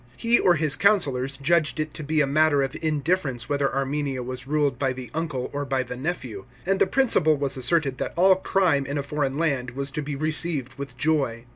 [0.17, 4.47] He or his councillors judged it to be a matter of indifference whether Armenia was
[4.47, 8.37] ruled by the uncle or by the nephew; and the principle was asserted that all
[8.37, 11.45] crime in a foreign land was to be received with joy.